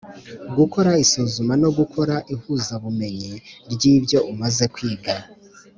gukora 0.57 0.91
isuzuma 1.03 1.53
no 1.63 1.69
gukora 1.77 2.15
ihuzabumenyi 2.33 3.33
ry’ibyo 3.71 4.19
umaze 4.31 4.65
kwiga 4.75 5.13